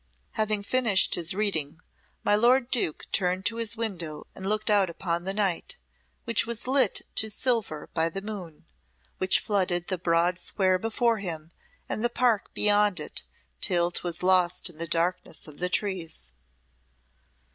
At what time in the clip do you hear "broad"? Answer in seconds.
9.99-10.39